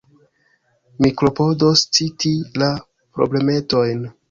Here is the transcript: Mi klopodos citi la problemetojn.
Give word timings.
Mi 1.05 1.11
klopodos 1.19 1.85
citi 1.99 2.33
la 2.65 2.73
problemetojn. 3.19 4.05